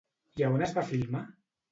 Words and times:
I 0.39 0.43
a 0.45 0.47
on 0.53 0.63
es 0.67 0.73
va 0.77 0.85
filmar? 0.93 1.21